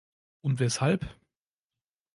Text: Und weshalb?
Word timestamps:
Und 0.43 0.59
weshalb? 0.59 1.05